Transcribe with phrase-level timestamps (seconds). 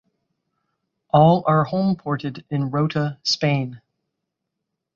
[1.09, 3.81] All are homeported in Rota, Spain.